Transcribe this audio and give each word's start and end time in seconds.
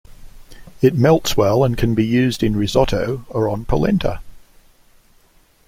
It 0.81 0.95
melts 0.95 1.37
well, 1.37 1.63
and 1.63 1.77
can 1.77 1.93
be 1.93 2.03
used 2.03 2.41
in 2.41 2.55
risotto 2.55 3.23
or 3.29 3.47
on 3.47 3.65
polenta. 3.65 4.19